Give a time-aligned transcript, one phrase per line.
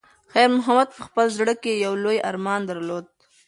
[0.31, 3.05] خیر محمد په خپل زړه کې یو لوی ارمان درلود.